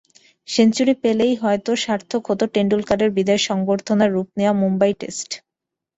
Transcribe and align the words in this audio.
Century 0.47 0.93
পেলেই 1.03 1.33
হয়তো 1.35 1.71
সার্থক 1.83 2.21
হতো 2.29 2.43
টেন্ডুলকারের 2.53 3.09
বিদায় 3.17 3.41
সংবর্ধনায় 3.47 4.11
রূপ 4.11 4.27
নেওয়া 4.37 4.53
মুম্বাই 4.61 4.91
টেস্ট। 4.99 5.29